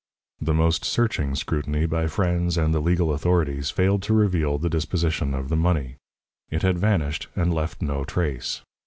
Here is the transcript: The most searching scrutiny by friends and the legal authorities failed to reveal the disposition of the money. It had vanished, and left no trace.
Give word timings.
The 0.39 0.55
most 0.55 0.83
searching 0.83 1.35
scrutiny 1.35 1.85
by 1.85 2.07
friends 2.07 2.57
and 2.57 2.73
the 2.73 2.79
legal 2.79 3.13
authorities 3.13 3.69
failed 3.69 4.01
to 4.01 4.15
reveal 4.15 4.57
the 4.57 4.67
disposition 4.67 5.35
of 5.35 5.49
the 5.49 5.55
money. 5.55 5.97
It 6.49 6.63
had 6.63 6.79
vanished, 6.79 7.27
and 7.35 7.53
left 7.53 7.83
no 7.83 8.03
trace. 8.03 8.63